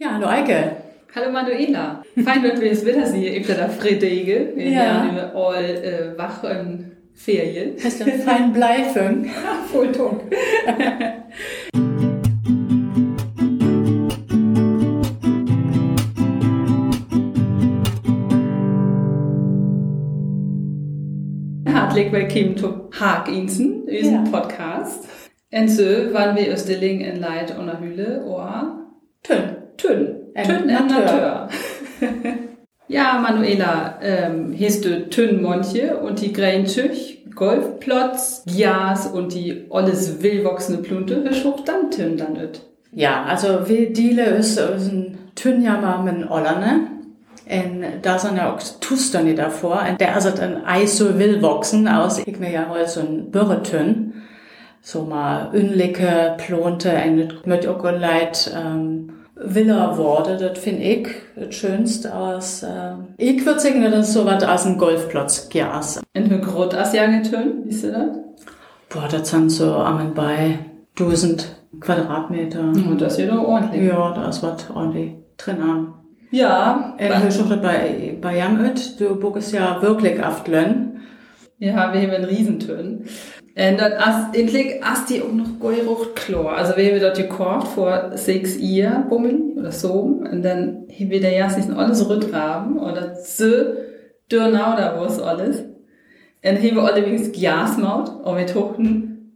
[0.00, 0.76] Ja, hallo Eike.
[1.14, 2.02] Hallo Manuela.
[2.24, 3.34] Fein, dass wir es wieder sehen.
[3.34, 4.52] Ich bin da Friedrige.
[4.54, 5.04] Wir Ja.
[5.14, 7.74] ja all äh, wach in Ferien.
[7.84, 9.26] Hast du einen feinen Bleifung?
[9.70, 10.22] Voll tunk.
[21.68, 24.30] Hartelijk willkommen zu Haag Insen, unseren Ja.
[24.30, 25.06] Podcast.
[25.52, 25.82] Und so
[26.12, 28.86] waren wir aus Dilling in Leid und der Hülle, oder?
[29.22, 29.56] Tünn.
[30.34, 31.48] Ein Tünn im Natur.
[32.90, 40.24] Ja, Manuela, ähm, ist du Tünn Montje und die Gräntüch, Golfplatz, Gjas und die alles
[40.24, 42.62] willwachsende Plunte, wir schucht dann Tünn dann nicht.
[42.90, 46.88] Ja, also wir dealen ist ein Tünjammer mit Ollerne.
[47.48, 49.84] Und da sind ja auch Tusterne davor.
[49.88, 52.18] Und der also ein Eis so will wachsen aus.
[52.18, 54.14] Ich mir ja heute so ein Bürretünn.
[54.82, 62.14] So mal unlicke, plonte, und mit Leid, ähm, Villa wurde, das finde ich das Schönste
[62.14, 66.00] aus, ähm, ich würde sagen, das ist so was aus dem Golfplatz, Gjas.
[66.16, 67.06] Und wie groß ist ja
[67.64, 68.08] siehst du das?
[68.88, 70.58] Boah, das sind so am bei
[70.98, 72.60] 1000 Quadratmeter.
[72.60, 73.84] Und das ist ja doch ordentlich.
[73.84, 75.94] Ja, da ist was ordentlich drin an.
[76.32, 81.00] Ja, Äh, ich schaue bei, bei Jamöt, du buckst ja wirklich oft Lönn.
[81.58, 83.04] ja, wir haben einen Riesentünn.
[83.56, 86.56] Und dann ist endlich ist die auch noch geurucht klar.
[86.56, 89.90] Also wir haben das gekocht vor sechs Uhr, bummeln oder so.
[89.90, 92.78] Und dann haben wir da ja sich alles rüttraben.
[92.78, 93.46] Und das so
[94.30, 95.60] dürnau da war es alles.
[95.60, 95.68] Und
[96.42, 98.24] dann haben wir allerdings Glasmaut.
[98.24, 99.34] Und wir tochten,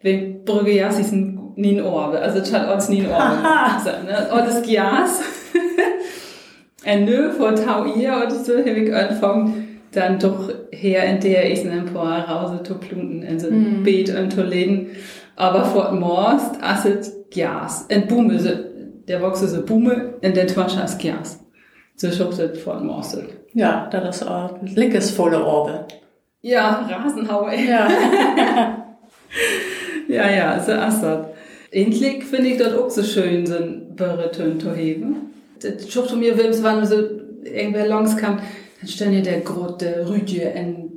[0.00, 2.20] wir brügge ja sich nie Orbe.
[2.20, 3.38] Also das hat uns nie Orbe.
[3.82, 4.30] so, ne?
[4.30, 5.22] Alles Glas.
[6.86, 9.65] Und nö, vor Tau ihr oder so, habe ich angefangen,
[9.96, 14.14] dann doch her in der ich ein paar Hause zu plunten, in so ein Beet
[14.14, 14.90] und zu leden.
[15.36, 17.86] Aber vor Morst, asset Glas.
[17.92, 18.50] Und Bume, so,
[19.08, 21.40] der wächst so Bume, und der Twasche ist Glas.
[21.96, 23.18] So schuchtet vor Morst.
[23.54, 25.86] Ja, das ist auch ein lickesvolle Orbe.
[26.42, 27.54] Ja, Rasenhaue.
[27.56, 27.88] Ja.
[30.08, 31.26] Ja, ja, so ist das.
[31.70, 35.32] Endlich finde ich das auch so schön, so ein Börretön zu heben.
[35.60, 36.96] Das schucht um mir, wenn wann so
[37.44, 38.38] irgendwer langs kam,
[38.80, 40.90] dann stehen ja der große Rüdje in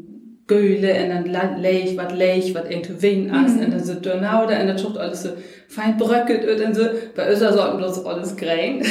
[0.47, 4.59] Göhle dann la- leich, wat leich, wat irgendwie wen ist, und dann so Donau da,
[4.61, 5.29] und dann schucht alles so
[5.67, 6.81] fein bröckelt und dann so,
[7.15, 8.81] bei uns sollten bloß alles gräen.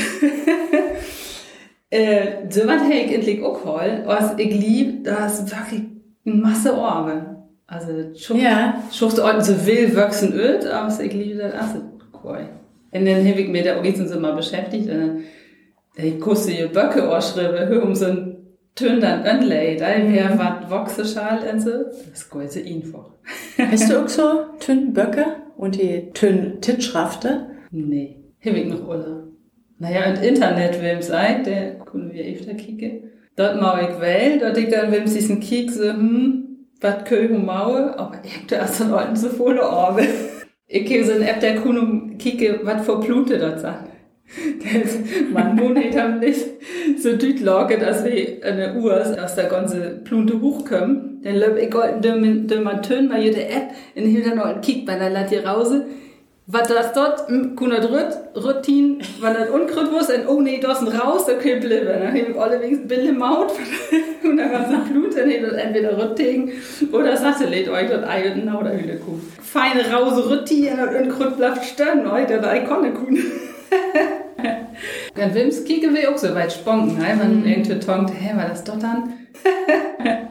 [1.91, 5.83] äh, so was hätte ich endlich auch hol, was ich lieb, da ist wirklich
[6.25, 7.37] eine Masse Orbe.
[7.67, 8.83] Also, schucht Ja.
[8.93, 11.81] Schucht orten so will wachsen öd, aber ich liebe das also
[12.25, 12.49] cool.
[12.93, 15.25] Und dann habe ich mir da auch jetzt so mal beschäftigt und dann
[15.97, 18.28] ich kusse ihr Böcke ausschreibe, hör um so ein
[18.79, 21.71] Tön dann Önley, da her wat wachse schal und so.
[21.71, 23.11] Das ist gut, so einfach.
[23.59, 27.47] Hast du auch so Tünn Böcke und die Tünn Titschrafte?
[27.73, 29.33] Nee, habe ich noch alle.
[29.81, 33.11] Naja, und Internet, wem sei, der können wir öfter kicken.
[33.35, 37.31] Dort mau ich wähl, dort ich dann, wem sich ein Kick so, hm, wat köh
[37.31, 40.07] hu maue, aber ich hab da erst dann Leuten so volle Orbe.
[40.71, 43.89] Ich gebe so ein App, der Kuno kicke, wat vor Plute dort sagt.
[45.33, 46.45] Man Monat haben nicht
[46.99, 51.21] so düt lage, dass wir eine Uhr aus der ganze Plunte hochkommen.
[51.23, 54.97] Dann löb ich dümmen, dümmer Tön, weil jede App in Hilda noch ein Kick bei
[54.97, 55.87] der Lat hier rause.
[56.51, 61.27] Was das dort, kuna drüt, Routine, wenn das unkrut was, und oh nee, ist raus,
[61.27, 61.87] kann bleiben.
[61.87, 63.53] Dann hab ich alle wenigstens Bille Maut,
[64.25, 66.53] und dann so Blut, dann das entweder Rüttegen,
[66.91, 69.19] oder sagte, lädt euch dort eigenen Nauderhülle kuh.
[69.43, 72.49] Feine rause Routine, und unkrut bleibt stehen, euch, der da
[75.15, 77.19] Dann Wims kicken wir auch so weit sponken, ne?
[77.19, 79.13] wenn irgendwie tonkt, hä, war das dort dann?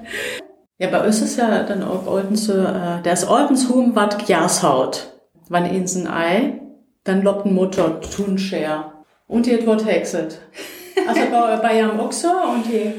[0.80, 5.12] Ja, bei uns ist ja dann auch Olden so, äh, der ist Oldenshum wat Gjashaut.
[5.50, 6.62] Wann ins ein Ei,
[7.04, 8.94] dann lobt ein Mutter Tunscher.
[9.26, 10.40] Und die wird hexet.
[11.08, 12.94] Also bei, bei auch so und die,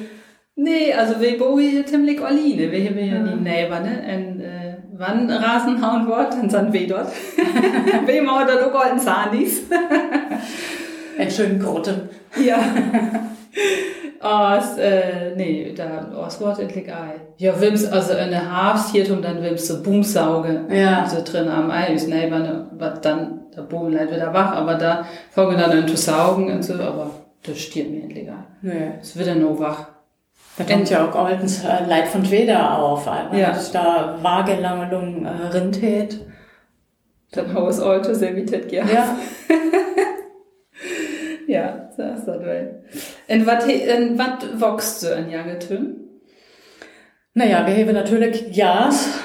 [0.60, 1.38] Nee, also wir
[1.70, 2.72] hier ziemlich alleine.
[2.72, 4.02] Wir haben ja die Neighbor, ne?
[4.12, 7.12] Und äh, wann Rasen hauen wird, dann sind wir dort.
[8.06, 8.98] wir machen dann auch golden
[11.18, 11.40] Sandis.
[11.40, 12.08] ein schönen Grotten.
[12.44, 12.58] ja.
[14.20, 17.20] Aus, äh, nee, da, aus Wort Ei.
[17.36, 20.64] Ja, Wims, also eine Hafshiertung, dann Wims so Boomsauge.
[20.70, 21.06] Ja.
[21.08, 22.66] So drin am Ei, ist ne?
[22.72, 26.64] Was dann, der Boom leidt wieder wach, aber da fangen dann an zu saugen und
[26.64, 27.10] so, aber
[27.44, 28.44] das stirbt mir endlich ein.
[28.60, 28.92] Nee.
[29.00, 29.86] Es wird dann nur wach.
[30.56, 33.50] Da kommt ja auch Oldens äh, Leid von Weder auf, einmal, Ja.
[33.50, 36.18] dass da Wagelangelung äh, Rindheit.
[37.30, 38.84] Dann Haus Alte serviert ja.
[38.84, 39.16] Ja.
[41.48, 42.82] Ja, so ist das wohl.
[43.26, 45.96] Und was in wat wächst du in Jagetön?
[47.32, 49.18] Naja, wir haben natürlich Jas,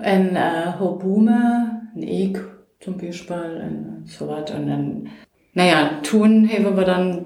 [0.00, 2.40] ein äh, Hobume, ein Eck
[2.78, 5.08] zum Beispiel, und so was, und dann
[5.54, 7.24] naja, tun haben wir dann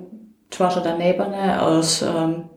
[0.50, 2.48] zwar daneben ne, aus, ähm,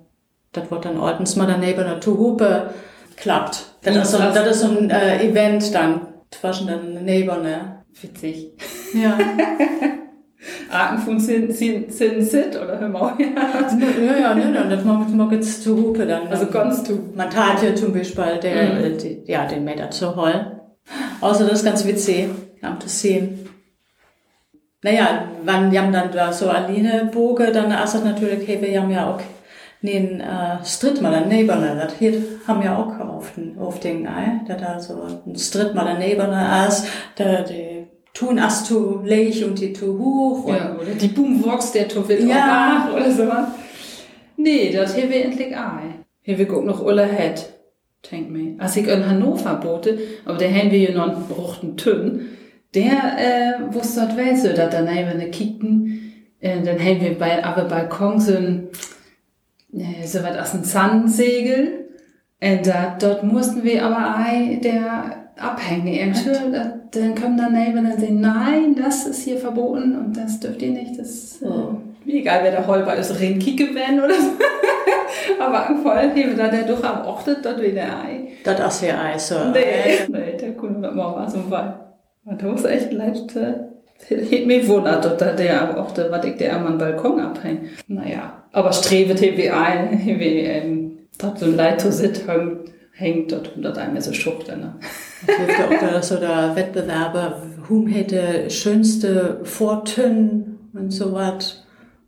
[0.53, 2.69] das wird dann ordens mal daneben zu Hupe
[3.17, 3.65] klappt.
[3.81, 7.83] Das, ist so, das ist so ein äh, Event dann zwischen den Neighbor, ne?
[8.01, 8.53] Witzig.
[8.93, 9.17] Ja.
[10.69, 13.13] Arten von Sin, Sit oder hör mal.
[13.19, 16.27] ja, ja, ne, ne, das mag, mag jetzt zu Hupe dann.
[16.27, 17.11] Also kannst du.
[17.15, 18.83] Man tat ja zum Beispiel der, Mhm.
[18.99, 20.47] äh, ja, den Meter zu holen.
[21.21, 22.27] Außer das ist ganz witzig,
[22.61, 23.39] am zu sehen.
[24.81, 28.81] Naja, wenn wir haben dann da so Aline Boge, dann ist das natürlich, hey, wir
[28.81, 29.21] haben ja auch
[29.81, 32.13] den äh, Stritt mal daneben, das hier
[32.47, 36.31] haben wir auch auf den, auf den, äh, da da so ein Stritt mal daneben
[36.67, 36.85] ist,
[37.15, 37.72] da die
[38.13, 40.47] tun erst zu leicht und die zu hoch.
[40.47, 42.91] Ja, oder die Boombox, der Toffel Ja.
[42.95, 43.47] oder so was.
[44.37, 45.79] Nee, das hier wir endlich auch.
[46.21, 47.49] Hier wir gucken noch Ulla Het.
[48.11, 48.55] Denk mir.
[48.59, 52.27] Als ich in Hannover bote, aber der haben wir ja noch einen bruchten Tünn,
[52.75, 57.17] der äh, wusste dort wel so, dass dann haben wir kicken, äh, dann haben wir
[57.17, 58.67] bei aber Balkon so ein
[59.73, 61.79] äh, so was aus einem Zandsegel.
[62.41, 66.13] Und da, dort mussten wir aber ei der abhängen.
[66.51, 70.61] Da- Dann kommen dann neben und sagen, nein, das ist hier verboten und das dürft
[70.61, 70.99] ihr nicht.
[70.99, 71.75] Das äh, Oh.
[72.05, 74.29] wie egal, wer der Holper ist, Rennkieke werden oder so.
[75.39, 78.27] aber am Fall hebe da der doch am Ochtet, dort wieder ei.
[78.43, 79.35] Das ist ja Eis, so.
[79.53, 81.79] Nee, nee, der Kunde wird mal was im Fall.
[82.25, 83.53] Und das ist echt leicht, äh,
[84.07, 87.61] Hätte mich wundert, dass da der der, was ich der am Balkon abhängt.
[87.87, 88.73] Naja, aber
[89.19, 92.27] hier wie ein, wie, ähm, dort so ein Leiter sit
[92.95, 94.75] hängt, dort dort einmal so Schuchte, ne?
[95.27, 101.63] Ja auch da so der Wettbewerbe, whom hätte schönste Fortun und so was.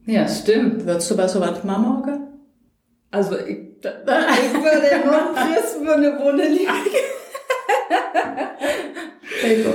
[0.05, 0.85] Ja, stimmt.
[0.85, 2.27] Würdest du bei so was machen morgen?
[3.11, 3.91] Also, ich, da,
[4.31, 4.85] ich würde
[5.85, 6.71] für eine Wunde liegen.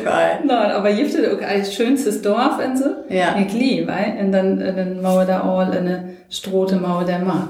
[0.07, 0.47] Ein.
[0.47, 2.87] Nein, aber gibt es auch ein schönstes Dorf und so?
[3.09, 3.37] Ja.
[3.39, 7.49] Ich liebe, weil, und dann, dann Mauer da all eine Strote Mauer der Ma.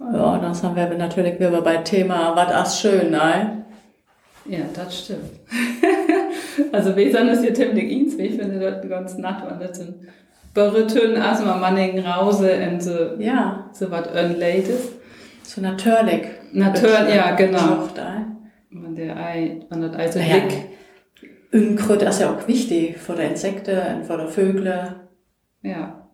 [0.00, 3.63] Ja, dann sind wir natürlich wieder bei Thema, was ist schön, ne?
[4.46, 5.30] Ja, das stimmt.
[6.72, 6.94] also
[7.28, 9.04] das hier ziemlich ins, wie ich finde, dort waren
[9.58, 9.94] das sind
[10.52, 14.92] Berütten, erstmal Manningen Rause und so, Ja, so was Unlates.
[15.42, 16.26] so natürlich.
[16.52, 17.88] Natürlich, ja, genau.
[18.70, 20.34] Man der Ei, man das Ei so Naja.
[20.40, 20.64] dick.
[21.52, 24.94] Unkraut ist ja auch wichtig für die Insekten und für die Vögel.
[25.62, 26.08] Ja.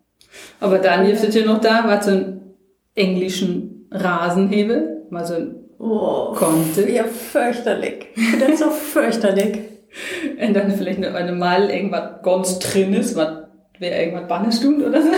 [0.60, 2.54] Aber dann gibt es hier noch da, was so einen
[2.94, 6.90] englischen Rasenhebel, mal so ein Oh, Konnte.
[6.90, 8.08] ja, fürchterlich.
[8.38, 9.60] Das ist so fürchterlich.
[10.46, 13.44] Und dann vielleicht noch eine Mal irgendwas ganz drin ist, was
[13.78, 15.08] wäre irgendwas Bannestund oder so.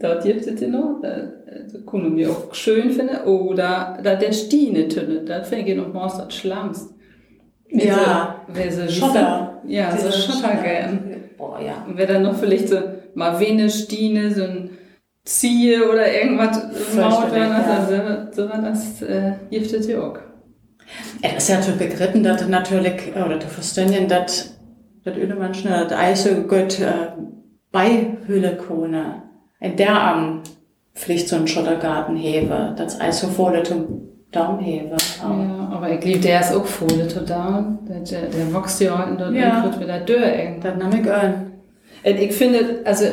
[0.00, 1.08] Dort gibt es ja noch, da
[1.52, 3.16] also können wir auch schön finden.
[3.26, 6.94] Oder da der Stiene tünne, da finde ich noch mal das Schlamms.
[7.70, 8.44] Ja.
[8.48, 9.62] Wer so Schotter.
[9.66, 11.14] Ja, so Schotter gern.
[11.36, 11.84] Boah, ja.
[11.86, 12.78] Und wer dann noch vielleicht so
[13.14, 14.70] mal Vene, Stiene, so ein
[15.24, 16.56] Ziehe oder irgendwas
[16.94, 17.50] Maut, ja.
[17.50, 20.18] also so das äh, gibt es ja auch.
[21.20, 24.58] Es ist ja zu begriffen, dass das natürlich, oder zu verstehen, dass
[25.04, 27.12] das öde Menschen, das Eis so gut äh,
[27.72, 29.22] beihüllen können.
[29.60, 30.42] In der am
[30.94, 34.96] Pflicht so einen Schottergarten hebe, das Eis so vor zum Daumen hebe.
[35.20, 37.78] Ja, aber ich glaube, der ist auch voll total.
[37.88, 39.64] Der, der, der wächst ja und dann Ja.
[39.64, 40.80] wird wieder dürr irgendwann.
[40.80, 41.52] Das nehme ich an.
[42.04, 43.04] Und ich finde, also,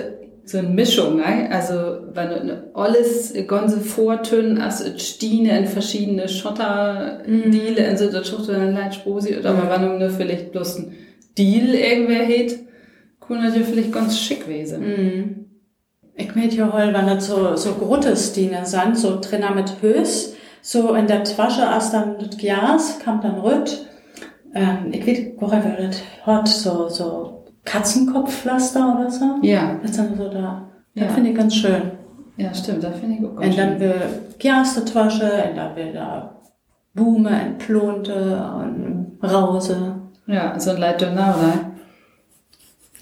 [0.45, 1.49] so eine Mischung, ne?
[1.51, 8.47] also, wenn du alles ganze Vortönen, also Stiene in verschiedene Schotterdiele, und so, das schaut
[8.49, 10.95] dann leicht Sposi, oder aber wenn du nur vielleicht bloß ein
[11.35, 12.59] Deal irgendwer hat,
[13.27, 14.81] kann das ja vielleicht ganz schick gewesen.
[14.81, 15.45] Mhm.
[16.15, 20.93] Ich möchte ja hol, wenn das so, so Grottesdienen sind, so Trainer mit Hös, so
[20.93, 23.85] in der Tasche erst dann das Glas, kam dann rüt.
[24.53, 25.33] Ähm, ich weiß
[25.63, 27.34] wer das hat, so, so
[27.65, 29.25] Katzenkopfpflaster oder so.
[29.41, 30.69] Ja, Das ist dann so da.
[30.95, 31.09] Das Ja.
[31.13, 31.81] finde ich ganz schön.
[32.37, 33.79] ja, stimmt, das finde ich auch ganz Und dann schön.
[33.81, 33.93] will
[34.39, 36.35] Gerstetasche, und dann will da
[36.93, 39.95] Blume und Plonte und Rause.
[40.27, 41.71] Ja, so ein Leid dünner, oder?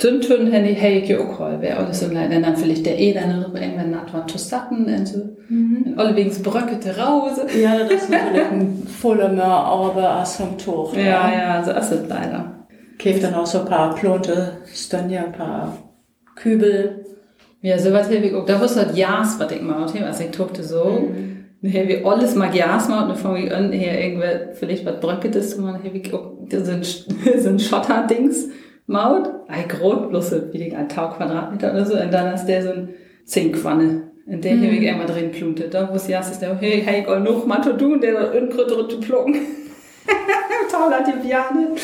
[0.01, 2.99] Dünntön Handy, hey, ich auch hol, wäre alles so ein Leid, und dann vielleicht der
[2.99, 5.19] eh dann noch irgendwann naht war zu satten, und so.
[5.49, 7.45] Und alle wegen bröckete Rause.
[7.61, 10.95] Ja, das ist natürlich ein voller mehr aber als vom Tuch.
[10.95, 12.62] Ja, ja, so ist es leider.
[13.03, 15.77] Käft dann auch so ein paar Plonte, Stönje, ein paar
[16.37, 17.03] Kübel.
[17.61, 18.45] Ja, sowas habe ich auch.
[18.45, 21.09] Da wusste ich Jas, was ich hatte, also ich tuchte so.
[21.61, 24.85] Dann habe ich alles mal Jas mal und dann fange ich an, hier irgendwer, vielleicht
[24.85, 26.83] was Bröcketes machen, dann habe ich auch so ein,
[27.39, 28.47] so ein Schotterdings
[28.87, 29.29] maut.
[29.49, 31.99] Ein Grot, bloß so wie die ein Tau Quadratmeter oder so.
[31.99, 32.89] Und dann ist der so ein
[33.25, 34.11] Zinkwanne.
[34.27, 35.73] Und der habe ich irgendwann drin pluntet.
[35.73, 38.89] Da wusste Jas, ist der, hey, hey, ich noch mal zu tun, der irgendwo drin
[38.89, 39.35] zu plucken.
[40.71, 41.75] Toll hat die Piane.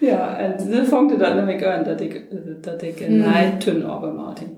[0.00, 2.14] Ja, und dann fängt dann nämlich an, dass ich,
[2.62, 3.18] dass ich Mhm.
[3.20, 4.48] nein, Tünn aber Martin.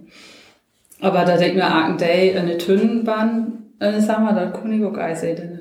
[1.00, 4.96] Aber da denkt mir, ein Day eine Tünnenbahn, eine sagen wir, da kann ich auch
[4.96, 5.60] einsehen.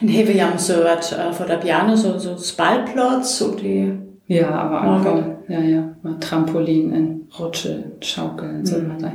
[0.00, 3.92] In Hewe jam so wat äh, vor der Piano, so, so Spalplatz, so die,
[4.28, 8.94] Ja, aber Ah, einfach, ja, ja, mal Trampolin und Rutsche, Schaukeln und so Mhm.
[8.94, 9.12] weiter.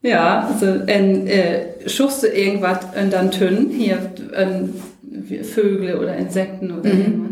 [0.00, 3.98] Ja, also, en, äh, schuchst du irgendwas und dann Tünn, hier,
[5.02, 7.30] wie Vögel oder Insekten oder irgendwas.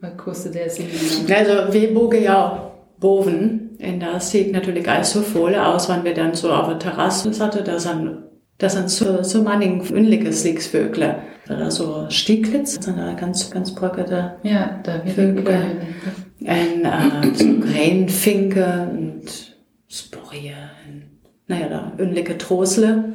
[0.00, 0.86] Was kostet der sich?
[1.28, 3.76] Also wir bogen ja boven.
[3.80, 7.32] Und da sieht natürlich alles so voll aus, wenn wir dann so auf der Terrasse
[7.32, 7.64] saßen.
[7.64, 8.18] Da sind,
[8.58, 11.16] da sind so, so manchen unlige Slicksvögel.
[11.46, 14.34] Da so Stieglitz, das sind da ganz, ganz bröckerte.
[14.42, 15.78] Ja, da Vögel.
[16.40, 19.56] Und äh, so Krähenfinke und
[19.88, 20.52] Sporie.
[21.46, 23.14] Naja, da unlige Trosle.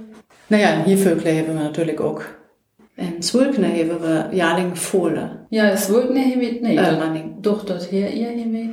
[0.50, 2.22] Naja, hier Vögel haben wir natürlich auch.
[2.96, 5.46] Und Zwölkner haben wir Jahrling Fohle.
[5.50, 6.76] Ja, es wollte nicht mit, nee.
[6.76, 7.38] Äh, doch- Manning.
[7.42, 8.70] Doch, dort her, ihr hier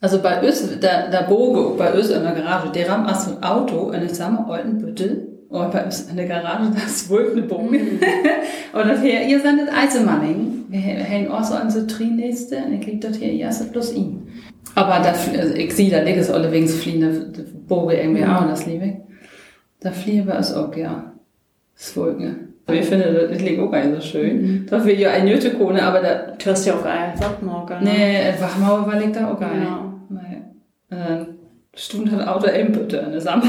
[0.00, 3.42] Also bei uns, der, der Boge bei uns in der Garage, der haben aus dem
[3.42, 6.70] Auto in der samme alten Bütte, und bei uns in der Garage,
[7.08, 7.78] wohl eine Boge.
[8.72, 10.64] und das hier, ihr seid das Eisenmanning.
[10.68, 13.94] Wir haben auch so an so Trinäste, und ich krieg dort hier, ihr seid bloß
[13.94, 14.28] ihn.
[14.74, 18.42] Aber da, also ich sehe, da liegt es alle wegen fliehen, der Boge irgendwie auch,
[18.42, 18.94] und das liebe ich.
[19.80, 21.12] Da fliehen wir es auch, ja.
[21.76, 22.54] Das Wolken.
[22.68, 24.66] Ich finde, das liegt auch gar nicht so schön.
[24.68, 27.76] Da will ja ein Nötekone, aber da, Du hast ja auch ein Sackmorgen.
[27.82, 29.68] Nee, Wachmauer war liegt da auch gar nicht.
[29.68, 29.92] Ja.
[30.08, 30.96] Nee.
[30.96, 31.26] Äh,
[31.74, 33.42] Stund hat Auto eben bitte in der Sommer.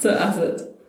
[0.00, 0.42] so, also.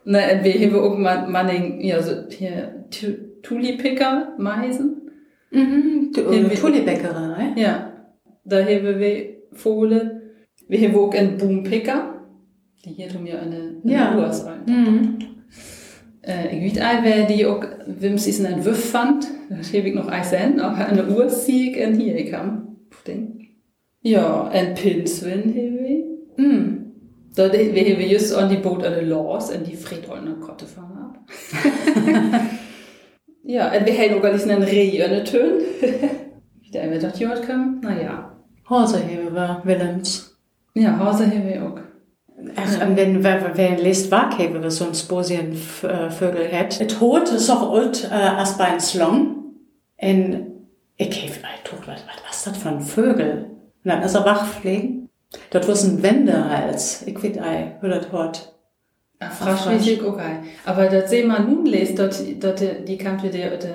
[0.06, 5.12] Ne, wir haben auch mal, Manning, ja, so, hier, Tu- Tulipicker, Meisen.
[5.52, 7.54] Mhm, äh, Tulibäckerei, ne?
[7.62, 7.94] Ja.
[8.44, 10.22] Da haben wir Fohle.
[10.68, 12.16] Wir haben auch einen Boompicker.
[12.86, 14.18] Die hier tun mir eine, eine Ja.
[14.18, 14.62] Uhr sein.
[14.66, 15.18] Mhm.
[16.22, 19.28] Äh, ich weiß auch, wer die auch, wem sie es einen Wüff fand.
[19.50, 22.78] Das habe ich noch ein Cent, aber eine Uhr sieg und hier kam.
[23.06, 23.48] Ding.
[24.02, 26.06] Ja, ein Pinswin ich.
[26.38, 26.86] Mhm.
[27.36, 30.98] Da wir haben just an die Boot an der Laws und die Friedholner Kotte fangen
[30.98, 31.20] ab.
[33.44, 35.62] ja, und wir haben auch gar nicht einen Reh an der Tön.
[36.62, 37.80] Wie der einmal dort gehört kam.
[37.82, 38.36] Naja.
[38.70, 40.38] Hausehebe war Willems.
[40.76, 41.80] Ja, Hause wir auch.
[42.56, 45.54] Ach, und wenn, wer, wer liest Waghebe, was so ein Sposien
[45.84, 46.80] äh, Vögel hat.
[46.80, 49.36] Et Hot ist auch alt, äh, als bei einem Slong.
[49.98, 50.48] Und
[50.98, 53.46] ich habe tot, was, was, was ist das für ein Vögel?
[53.84, 55.10] Und dann ist er wachpflegen.
[55.52, 57.04] Dort war ein Wendehals.
[57.06, 58.54] Ich weiß ei, wie das hat.
[59.20, 60.40] Ach, auch geil.
[60.66, 63.68] Aber das sehen wir nun lest, dort, dort, die kam wieder, dort,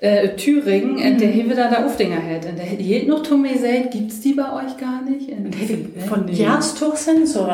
[0.00, 2.46] äh, Thüringen, und der Hewe da der Aufdinger hat.
[2.46, 5.30] Und der hielt noch Tommy gesagt, gibt's die bei euch gar nicht?
[5.30, 5.54] Und
[6.08, 6.32] Von nee.
[6.32, 7.46] Jahrstuch sind so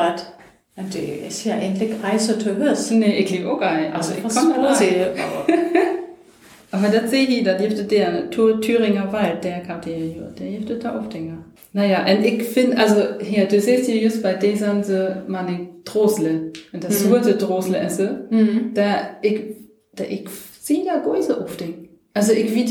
[0.83, 2.91] die ist ja endlich Reise zu Hüss.
[2.91, 3.91] Nee, ich liebe auch geil.
[3.93, 5.07] Also, ich kann das Sposien.
[6.71, 10.47] Aber das sehe ich, da dürfte der Thür- Thüringer Wald, der kam der hier, der
[10.59, 11.37] dürfte da Aufdinger.
[11.73, 16.51] Naja, und ich finde, also, hier, du siehst hier just bei dieser, so, man, Drosle.
[16.73, 17.09] Und das Mhm.
[17.09, 18.27] Surte Drosle esse.
[18.29, 18.71] Mhm.
[18.73, 19.41] da ich,
[19.95, 20.25] da ich
[20.61, 21.87] sehe da Gäuse auf den.
[22.13, 22.65] Also ich wie,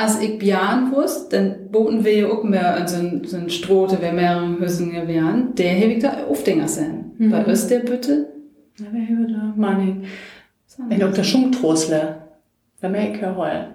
[0.00, 3.98] als ich Björn wusste, dann boten wir ja auch mehr so ein, so ein Strote,
[4.00, 7.12] wer mehrere Hüssen gewähren, der habe ich da auf den sein.
[7.18, 7.30] Mhm.
[7.30, 8.28] Bei uns der Bitte.
[8.78, 9.54] Ja, wer habe da?
[9.56, 10.04] Manning.
[10.78, 12.16] Und auch der Schungtrosle.
[12.80, 13.74] Da merke ich ja.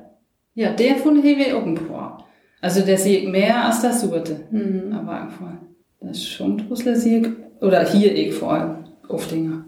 [0.55, 2.25] Ja, der von habe ich auch ein paar.
[2.61, 4.39] Also der sehe ich mehr als das Surte.
[4.49, 4.91] Mhm.
[4.93, 5.53] Aber einfach,
[5.99, 7.27] das Schumtrusler sehe ich,
[7.61, 9.65] oder hier ich vor allem, auf Dinger.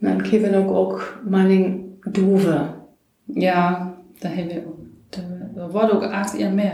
[0.00, 2.74] Dann kriegen wir auch Manning Duve.
[3.26, 4.83] Ja, da haben wir auch.
[5.64, 6.72] Da, da war doch auch ihr mehr.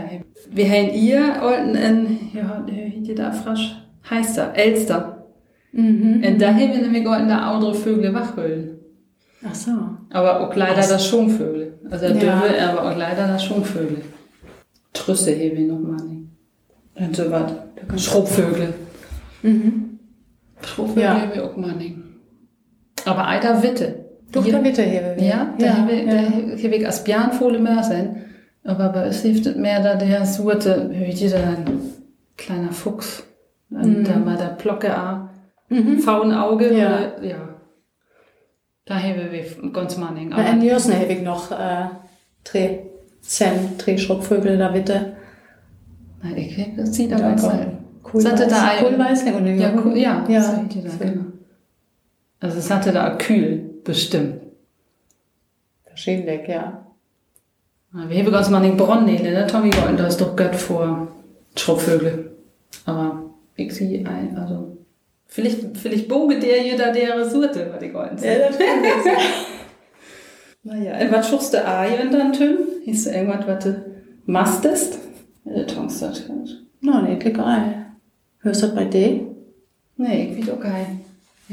[0.49, 3.77] Wir haben ihr alten in, ja, die da frasch
[4.09, 5.25] heißt da, Elster.
[5.71, 6.23] Mhm.
[6.25, 8.79] Und da haben wir nämlich auch in der andere Vögel wachhüllen.
[9.47, 9.71] Ach so.
[10.11, 11.79] Aber auch leider das Schumvögel.
[11.89, 12.13] Also Ja.
[12.13, 14.01] Döwe, aber auch leider das Schumvögel.
[14.93, 16.27] Trüsse haben wir noch mal nicht.
[16.95, 17.51] Und so was.
[18.03, 18.73] Schrubbvögel.
[19.43, 19.99] Mhm.
[20.61, 21.21] Schrubbvögel Ja.
[21.21, 21.95] haben wir auch mal nicht.
[23.05, 24.05] Aber Eiter Witte.
[24.31, 25.15] Doch, Hier- da bitte hier.
[25.19, 26.21] Ja, da ja, habe ich, da ja.
[26.63, 28.23] habe ich als Björnfohle mehr sein.
[28.63, 31.79] Aber bei uns hilft mehr, da der Surte, wie jeder ein
[32.37, 33.23] kleiner Fuchs.
[33.69, 34.03] Und Mhm.
[34.03, 35.29] da mal der Plocke auch.
[35.69, 35.99] Mhm.
[35.99, 36.73] Faunauge.
[36.77, 36.87] Ja.
[37.17, 37.37] Oder, ja.
[38.85, 40.29] Da haben wir ganz manning.
[40.29, 41.85] Na, in Jörsne habe ich noch äh,
[43.77, 45.13] drei Schrubbvögel da bitte.
[46.21, 47.49] Nein, ich weiß, das sieht aber Ja, aus.
[48.13, 48.25] Cool.
[48.25, 50.41] Hatte da ein- Kohlweißling und Ja, cool, ja, ja.
[50.41, 51.23] da, genau.
[52.39, 54.41] Also es hatte da kühl, bestimmt.
[55.85, 56.85] Verschiedentlich, ja.
[57.93, 59.47] Ja, Wir haben ganz manning Bronnele, ne?
[59.47, 61.07] Tommy Golden, da ist doch Gött vor
[61.55, 62.31] Schrubbvögel.
[62.85, 63.23] Aber
[63.55, 64.77] ich sehe ein, also
[65.27, 68.39] vielleicht, vielleicht boge der hier da der Surte, was die Golden sind.
[68.39, 68.85] das stimmt.
[70.63, 72.57] Naja, was schuchst du Ei und dann tün?
[72.83, 73.83] Hieß du irgendwas, was du
[74.27, 74.99] Mastest?
[75.43, 76.57] Eller tongstad, kanskje.
[76.81, 77.85] Nå, det er ikke geil.
[78.43, 79.21] Hørst det bei dir?
[79.95, 80.85] Nee, ik weet ook geil.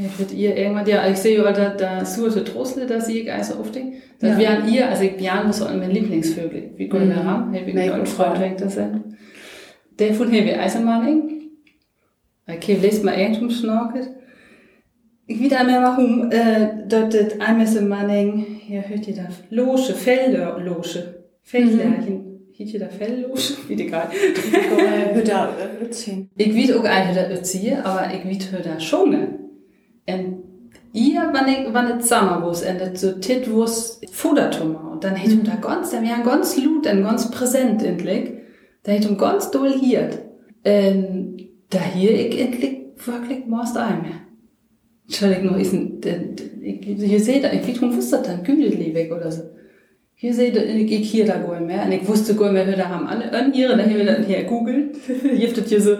[0.05, 3.33] Ich würde ihr irgendwann, ja, ich sehe ja, da, da surte Trosle, da sehe ich
[3.33, 3.75] also oft.
[4.21, 4.38] Das Ja.
[4.38, 6.71] wären ihr, also ich wären so an mein Lieblingsvögel.
[6.76, 7.09] Wie gut Mhm.
[7.09, 8.35] wir haben, hey, wie gut Frau Frau.
[8.38, 9.17] denkt das sein.
[9.99, 11.33] Der von Heavy Eisenmanning.
[12.47, 14.11] Okay, lest mal irgendwo schnorkelt.
[15.26, 21.25] Ich wieder mehr machen, äh, dort das Einmessemanning, hier hört ihr das, Loge, Felder, Loge,
[21.43, 22.25] Feldlärchen.
[22.52, 23.40] Hiet ihr da Fellloge?
[23.69, 24.09] Wie egal.
[25.14, 25.50] Hör da
[26.55, 29.28] weet ook eigenlijk dat het zie je, maar ik weet hoe dat zongen.
[30.09, 30.45] En
[30.93, 35.15] hier, wanneer, ik, wanneer het samen was en dat zo dit was Fudertummer, und dann
[35.15, 38.31] hätte ich da ganz, da wäre ganz laut und ganz präsent endlich.
[38.83, 40.11] Da hätte ich ganz doll hier.
[40.65, 44.21] Und da hier ich endlich wirklich was da mehr.
[45.07, 46.00] Entschuldigung, ist ein,
[46.62, 49.43] ich, hier seht ihr, ich nicht, was das dann, Güdeleweg oder so.
[50.20, 53.22] Hier ich, ich hier da gar mehr, und ich wusste mehr, wer da haben an,
[53.22, 54.96] an ihre, dann haben wir dann hier googelt.
[55.06, 55.94] hier habt hier so,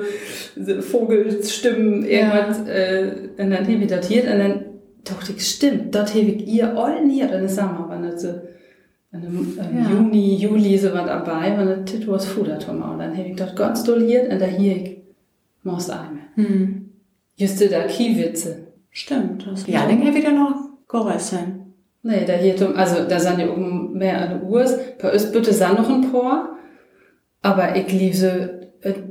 [0.57, 4.65] so Vogelstimmen, irgendwas, äh, und dann habe ich das hier, und dann
[5.05, 8.29] dachte ich, stimmt, dort habe ich ihr allen hier, dann ist Sommer, wann das so,
[9.13, 9.89] im Ja.
[9.89, 13.55] Juni, Juli so was dabei, wann das Titel was Fudertummer, und dann habe ich dort
[13.55, 14.97] ganz doll hier, und da hier ich,
[15.63, 16.25] Maus einmal.
[16.35, 16.91] Hm.
[17.37, 18.67] Just da Kiewitze.
[18.91, 19.47] Stimmt.
[19.47, 20.57] Das ja, dann hätte wieder noch
[20.89, 21.68] gegessen.
[22.03, 24.65] Nee, da hier, drum- also da sind ja oben mehr an der Uhr.
[25.01, 26.57] Bei uns bitte sind noch ein paar.
[27.43, 28.27] Aber ich liebe so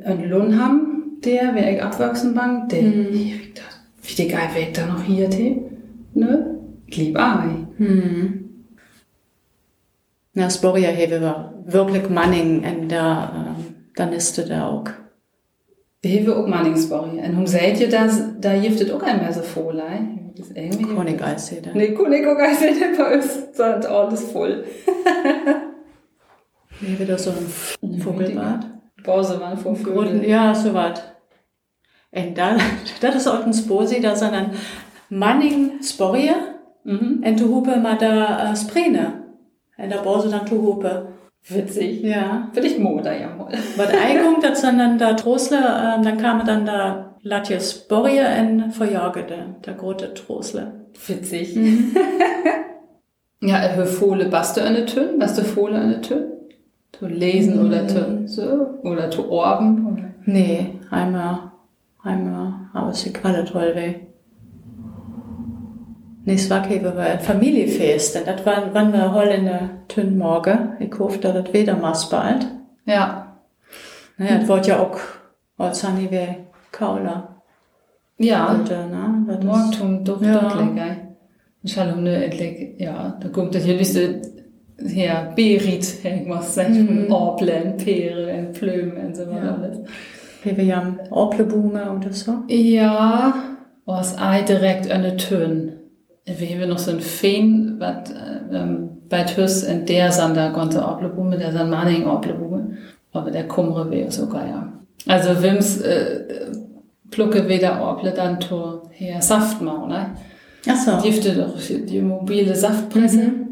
[0.05, 3.51] ein Lohnham, der, wer ich abwachsen bank, der, hier, ich
[4.03, 5.61] wie die geil weg da noch hier, die,
[6.13, 6.57] ne?
[6.87, 7.49] Ich liebe Ai.
[7.77, 8.43] Hm.
[10.33, 13.65] Na, Sporia hewe war wirklich Manning en da, ähm,
[13.95, 14.85] dann ist da auch.
[16.01, 17.19] Wir haben auch Manningsbury.
[17.19, 20.31] Und hun seht ihr, dass, da giftet auch ein mehr so voll, ein.
[20.35, 20.83] Das ist irgendwie.
[20.83, 21.71] Konig Eissede.
[21.73, 23.51] Nee, ein bisschen bei uns.
[23.57, 24.63] Das ist alles voll.
[26.79, 28.65] Hewe da so ein Vogelbad.
[29.03, 30.27] Waren vor Vögel.
[30.27, 31.15] ja, so wat.
[32.11, 32.55] En da,
[33.01, 34.49] dat is ook een sposie, dat zijn een
[35.09, 37.21] Manning Sporia Mhm.
[37.23, 39.23] en toen hoepen maar da uh, sprene.
[39.75, 41.05] En daar bouwen ze dan toe hoepen.
[41.49, 42.01] Witzig.
[42.03, 42.49] Ja.
[42.53, 43.51] Will ich Moda ja mal.
[43.77, 48.71] Wat Eigung, dat zijn dan da Trosle, ähm, dann kamen dann da Latje Sporia en
[48.71, 50.71] verjagede, der grote Trosle.
[51.07, 51.55] Witzig.
[53.41, 55.19] ja, äh, Fohle, baste eine Tön?
[55.19, 56.25] Baste Fohle eine Tön?
[56.91, 58.79] Tu lesen oder tu, so?
[58.83, 59.87] Oder tu Orben?
[59.87, 60.09] Oder?
[60.25, 61.51] Nee, einmal,
[62.01, 63.95] einmal, aber es ist alle toll weh.
[66.27, 69.69] Nee, es war kein war ein Familienfest, denn das war, wann wir hol in der
[69.87, 70.73] Tünn Morgen.
[70.77, 72.45] Ich hoffe, dass das wieder mal bald.
[72.85, 73.37] Ja.
[74.17, 74.97] Naja, das wird ja auch
[75.57, 76.27] als Hanni wie
[76.73, 77.41] Kaula.
[78.17, 78.55] Ja.
[78.55, 80.31] Äh, ne, das ist- Morgentum, doch, Ja.
[80.33, 84.21] ne, endlich, ja, da kommt das hier, wisst ihr,
[84.83, 87.05] ja, Berit, irgendwas, sag ich, Mhm.
[87.07, 89.53] von Orplen, Peere, Plöme und so was Ja.
[89.55, 89.77] alles.
[90.43, 92.33] Wie wir haben Orplebume oder so.
[92.49, 93.33] Ja,
[93.85, 95.71] was Ei direkt eine Tön.
[96.27, 98.13] Wir haben noch so ein Feen, was
[98.51, 102.77] ähm, bei Tüss in der sind da ganze Orplebume, der sind Manning Orplebume.
[103.13, 104.73] Aber der Kumre wäre sogar, ja.
[105.07, 106.25] Also Wims äh,
[107.09, 110.15] plucke weder Orple dann to her Saftmau, ne?
[110.67, 111.01] Ach so.
[111.01, 113.21] Die hafte doch die mobile Saftpresse.
[113.21, 113.47] Mhm.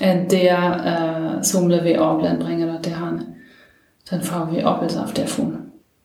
[0.00, 3.36] Und der äh, Sumle wie Orplen bringen dort der Hane.
[4.10, 5.58] Dann fahren wir Orpelsaft davon.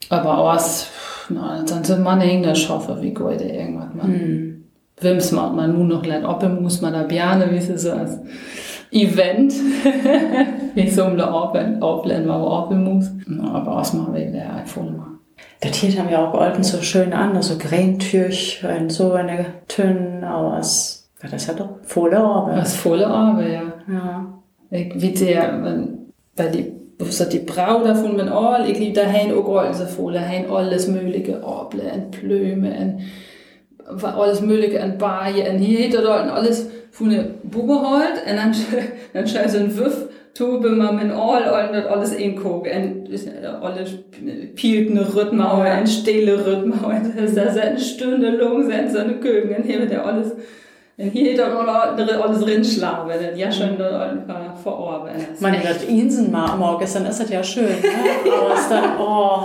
[0.09, 0.87] Aber aus,
[1.29, 4.07] na, dann sind man in der Schaffe wie Gold irgendwas man.
[4.07, 4.63] Hm.
[4.99, 8.19] Wims macht man nun noch leid Oppel muss man da Bjane, wie sie so als
[8.91, 9.53] Event.
[10.75, 13.11] wie so um der Oppel, Oppel mal Oppel muss.
[13.53, 15.17] Aber aus machen wir der voll mal.
[15.59, 20.23] Das hier haben wir auch alten so schön an, so Gräntürch und so eine Tünn
[20.23, 21.09] aus.
[21.21, 22.57] Das ist ja doch volle Arbeit.
[22.57, 23.73] Was volle Arbeit, ja.
[23.91, 24.33] Ja.
[24.69, 28.95] Ich weet der, wenn, bei die, was hat die Brau davon mit all, ich lieb
[28.95, 33.01] daheim auch all so voll, daheim alles mögliche, Orble und Plöme und
[33.87, 38.35] alles mögliche und Baie und hier hinter dort und alles von der Bube halt und
[38.35, 38.55] dann,
[39.13, 43.45] dann scheiß so ein Wiff, Tube mal mit all und das alles ingucken und äh,
[43.45, 43.91] alles
[44.55, 48.99] pielt eine Rhythmauer, ein stille Rhythmauer, das ist da so eine Stunde lang, sind so
[48.99, 50.33] eine Kögen und hier wird ja alles
[50.99, 55.27] und hier er noch alles drinschlagen, denn ja schon einfach verarbeiten.
[55.39, 56.57] Man, das Insen mal
[56.95, 57.67] dann ist das ja schön.
[57.67, 58.31] Ne?
[58.41, 59.43] Aber es dann, oh,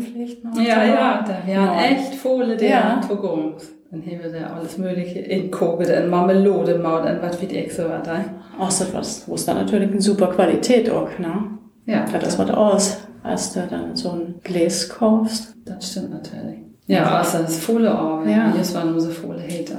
[0.00, 0.56] vielleicht noch.
[0.56, 1.80] Ja, ja, da wären Ja.
[1.82, 3.00] echt Fohle der Ja.
[3.06, 3.70] Togungs.
[3.90, 7.88] Dann haben wir da alles Mögliche in Kobe, dann Marmelade, Maut, und was wie extra
[7.88, 8.24] was da.
[8.58, 11.50] Außer was, wo es dann natürlich eine super Qualität auch, ne?
[11.86, 15.54] Ja, Ja, das was aus, als du dann so ein Gläs kaufst.
[15.64, 16.58] das stimmt natürlich.
[16.86, 18.30] Ja, außer das Fohle Arbeit.
[18.30, 18.48] Ja.
[18.48, 18.54] Ja.
[18.56, 19.76] Das war nur so Fohle Hate.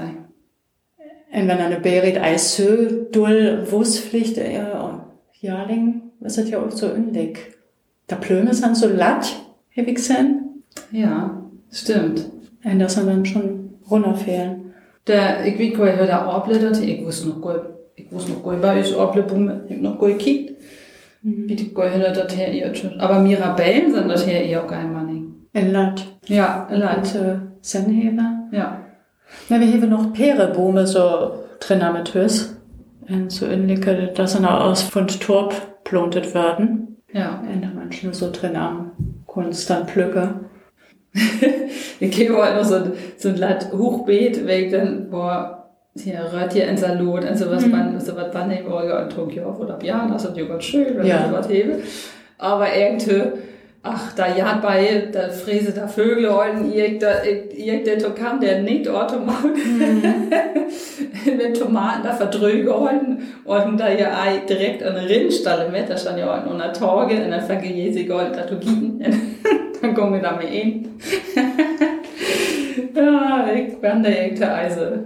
[1.33, 2.17] Und wenn eine Berit
[2.55, 2.63] so
[3.11, 4.61] doll Wurstpflicht, äh,
[5.41, 7.37] Jahrling, ist das ja auch so ähnlich.
[8.07, 9.33] Da Plöme sind so latt,
[9.75, 10.63] ich gesehen.
[10.91, 12.29] Ja, stimmt.
[12.63, 14.73] Und das sind dann schon runterfehlen.
[15.07, 16.87] Der, ich weet oplevet til.
[16.87, 17.55] Jeg wusste noch
[17.97, 20.55] jeg wusste noch godt, hvad jeg oplevet på, men jeg noch godt kigget.
[21.25, 21.49] Mhm.
[21.49, 22.71] Wie die Gehör das her ihr.
[22.99, 25.33] Aber Mirabellen sind das her ihr auch kein Mann.
[25.53, 26.05] En latt.
[26.27, 26.97] Ja, leid.
[26.97, 28.47] Und äh, Sennheber.
[28.51, 28.81] Ja.
[29.49, 32.55] Ja, wir haben noch Peerebäume so drin mit Hüs.
[33.07, 36.97] Und so ähnliche, das sind auch aus von Torp plantet werden.
[37.11, 37.41] Ja.
[37.41, 38.91] Und da manchmal so drin am
[39.35, 40.45] konstant pflücken.
[41.99, 46.19] Ich gehe halt noch so, ein- so ein Latt Hochbeet, weil ich dann, boah, hier
[46.33, 47.71] rührt hier ein Salat und sowas, Mhm.
[47.71, 50.43] man, so was man nehmen wollte, und trug ja auf oder ja, das ist ja
[50.45, 51.19] ganz schön, wenn Ja.
[51.21, 51.79] man was hebe.
[52.37, 53.21] Aber irgendwie,
[53.81, 59.61] ach, da ja bei, da fräse da Vögel und irgendein kam, der nicht automatisch
[61.25, 64.11] mit Tomaten da verdrüge und da ja
[64.49, 67.71] direkt an der Rindstalle mit, da stand ja auch an der Torge und dann fange
[67.71, 68.55] ich sie gold da zu
[69.85, 69.95] gieten.
[69.95, 70.89] Dann kommen wir da mal hin.
[72.95, 75.03] ja, ich bin da irgendein Eise.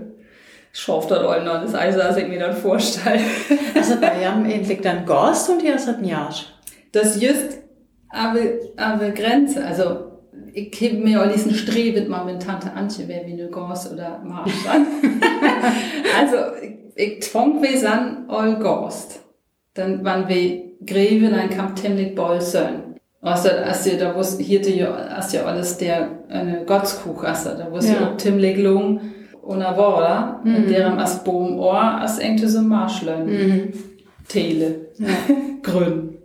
[0.72, 3.20] Schauft dort auch noch das Eise, als ich mir dann vorstelle.
[3.76, 6.34] Also bei haben endlich dann Gast und ist ein Jahr.
[6.92, 7.60] Das just
[8.10, 8.40] aber,
[8.78, 10.12] aber Grenze, also
[10.54, 11.54] ich heb mir all diesen
[12.26, 14.88] mit Tante Antje, wer wie eine Gors oder Marsch an.
[16.20, 16.38] also
[16.96, 19.20] ich, twang wir an all Gors.
[19.76, 22.89] Dann waren wir Greve, dann kam Timlik Bolsön.
[23.22, 27.70] Also, als ihr da wusst, hier die, als ja alles der, eine Gottskuch, also, da
[27.72, 28.02] wusste Ja.
[28.02, 28.16] ja.
[28.16, 29.02] Timlik Lung
[29.42, 30.56] und a Wora, Mhm.
[30.56, 33.74] in derem as Boom Ohr, as engte so Marschlön, Mhm.
[34.28, 34.76] Tele.
[35.00, 35.08] Ja.
[35.64, 36.18] Grün.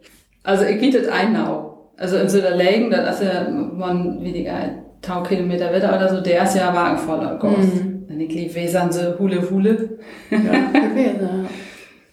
[0.45, 1.89] Also ich bietet Einau.
[1.97, 4.53] Also in so der Lägen, das ist ja man weniger
[5.01, 7.75] 1000 Kilometer weiter oder so, der ist ja wagenvoller Gost.
[7.75, 8.05] Mhm.
[8.09, 9.99] Wenn ich wesern so Hule Hule.
[10.31, 10.37] Ja,
[10.81, 11.49] gewesen.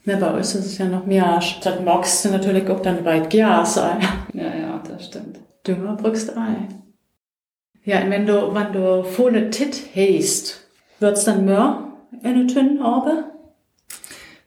[0.06, 1.40] Ja, bei uns ist es ja noch mehr.
[1.86, 3.98] Magst du natürlich auch dann weit sein.
[4.34, 4.61] Ja, ja,
[5.02, 5.40] das stimmt.
[5.68, 6.68] Dünger brückst ein.
[7.84, 10.62] Ja, und wenn du, wenn du volle Tit hast,
[11.00, 11.84] wird's dann mehr
[12.24, 13.26] in der Tünn habe?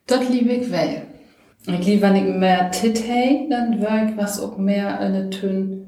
[0.07, 1.03] Dort liebe ich well.
[1.67, 5.81] Ich liebe, wenn ich mehr Tit hei, dann wär ich was auch mehr eine Tünn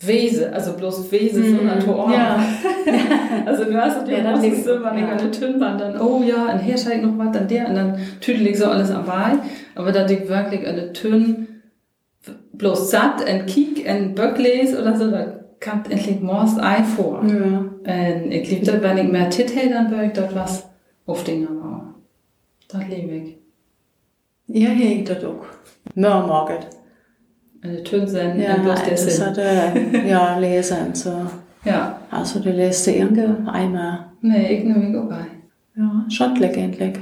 [0.00, 2.12] Wese, also bloß Wese Mhm, so eine Tor.
[2.12, 2.44] ja.
[3.46, 5.08] Also du hast Ja, ja, dann dann liegt- so, wenn ich ja.
[5.16, 7.98] eine Tünn war, dann, oh ja, und hier steigt noch was, dann der, und dann
[8.20, 9.38] tüdel ich so alles dabei.
[9.74, 11.48] Aber da ich wirklich eine Tünn
[12.62, 17.22] bloß satt, ein Kiek, ein Böckles oder so, da kommt endlich morgens Ei vor.
[17.26, 17.64] Ja.
[18.24, 20.68] Und ich liebe das, wenn ich mehr Tit hei, dann wär ich dort was
[21.04, 21.94] auf den Mauer.
[22.68, 23.36] Das liebe ich.
[24.46, 25.44] Ihr hegt das auch.
[25.96, 26.66] Mehr.
[27.62, 29.26] Eine Tünn sein, Ja, und bloß der Sinn.
[29.26, 31.12] hat, äh, ja, lesen, so.
[31.64, 31.98] Ja.
[32.10, 32.52] Also, du
[32.86, 34.06] dir irgendwie einmal.
[34.20, 35.26] Nee, ich nehme mich auch bei.
[35.76, 36.94] Ja, schottlich endlich.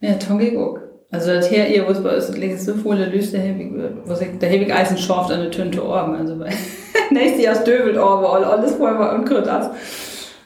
[0.00, 0.78] Ja, Tonge ich auch.
[1.12, 3.72] Also das her ihr, wo es bei uns liegt, so volle Lüste, ich,
[4.08, 6.14] was ich, heb ich Eisen schorft an eine Tünte Orben.
[6.14, 6.50] Also bei
[7.10, 9.70] nächstes Jahr stöbelt Orbe, all- alles vorher und krüt das.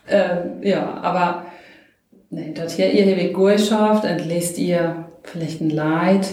[0.09, 1.45] Ähm, ja, aber,
[2.31, 6.27] nee, das her ihr heb ich gut geschafft und lest ihr vielleicht ein Leid.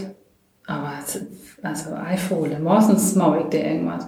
[0.65, 0.93] Aber,
[1.63, 4.07] also, Eifole, meistens mau ich dir irgendwas.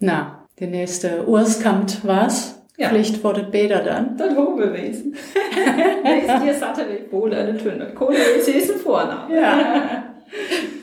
[0.00, 2.59] Na, die nächste Urs kommt was?
[2.80, 2.88] Ja.
[2.88, 4.16] Pflicht wurde Bäder dann.
[4.16, 5.14] Das hoch gewesen.
[6.02, 7.92] nächstes Jahr satte ich wohl eine Tünte.
[7.94, 9.34] Kohle ist ein Vorname.
[9.38, 10.04] Ja.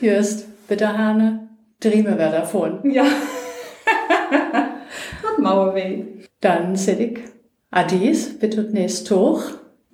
[0.00, 1.48] Just, bitte Hane,
[1.80, 2.88] Drieme wer davon.
[2.88, 3.02] Ja.
[4.30, 6.04] Hat Mauer weh.
[6.40, 7.24] Dann Siddig,
[7.72, 9.42] Adis, bitte nächst hoch.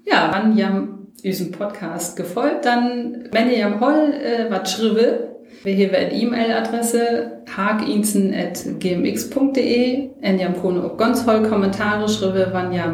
[0.05, 0.88] Ja, wenn ihr
[1.23, 5.34] diesem Podcast gefolgt, dann, wenn ihr am Holl äh, was schriebe,
[5.64, 12.85] wir haben eine E-Mail-Adresse haginsen.gmx.de und ihr habt auch ganz Holl Kommentare schriebe, wann ihr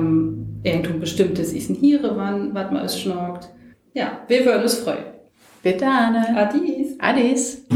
[0.63, 3.49] irgendein bestimmtes Isen hier, wann, was man es schnorkt.
[3.93, 5.03] Ja, wir würden uns freuen.
[5.63, 6.37] Bitte Hane.
[6.37, 6.97] Adis.
[7.01, 7.67] Adis.